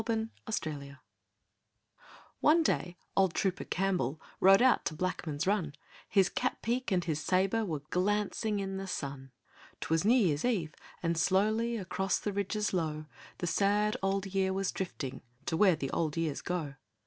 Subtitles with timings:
[0.03, 0.29] Trooper
[0.63, 0.97] Campbell
[2.39, 5.75] One day old Trooper Campbell Rode out to Blackman's Run,
[6.09, 9.31] His cap peak and his sabre Were glancing in the sun.
[9.79, 13.05] 'Twas New Year's Eve, and slowly Across the ridges low
[13.37, 16.73] The sad Old Year was drifting To where the old years go.